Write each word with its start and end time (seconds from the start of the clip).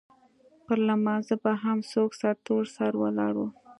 پر 0.65 0.77
لمانځه 0.87 1.35
به 1.43 1.51
هم 1.63 1.77
څوک 1.91 2.11
سرتور 2.21 2.63
سر 2.75 2.91
ولاړ 3.01 3.33
وو. 3.39 3.47